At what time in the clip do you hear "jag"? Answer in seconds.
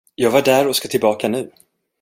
0.15-0.31